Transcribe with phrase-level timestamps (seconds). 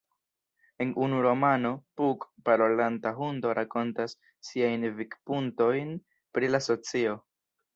[0.83, 4.17] En unu romano, "Puck", parolanta hundo rakontas
[4.51, 5.97] siajn vidpunktojn
[6.39, 7.17] pri la socio.